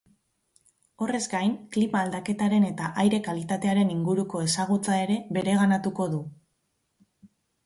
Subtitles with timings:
[1.05, 6.25] Horrez gain, klima aldaketaren eta aire kalitatearen inguruko ezagutza ere bereganatuko du.